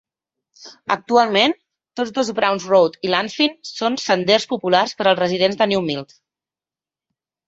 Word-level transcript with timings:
Actualment, 0.93 1.51
tots 1.99 2.13
dos 2.15 2.31
Browns 2.39 2.65
Road 2.71 2.97
i 3.07 3.11
Lanfine 3.11 3.69
són 3.73 3.97
senders 4.05 4.47
populars 4.55 4.97
per 5.03 5.05
als 5.13 5.21
residents 5.21 5.61
de 5.61 5.69
Newmilns. 5.73 6.17